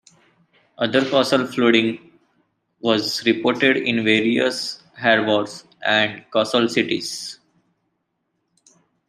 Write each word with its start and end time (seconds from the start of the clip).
Other 0.79 1.07
coastal 1.07 1.45
flooding 1.45 2.19
was 2.79 3.23
reported 3.23 3.77
in 3.77 4.03
various 4.03 4.81
harbors 4.97 5.63
and 5.85 6.25
coastal 6.31 6.67
cities. 6.69 7.39